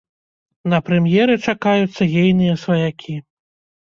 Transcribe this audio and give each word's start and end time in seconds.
На 0.71 0.79
прэм'еры 0.87 1.35
чакаюцца 1.53 2.03
ейныя 2.25 2.55
сваякі. 2.63 3.13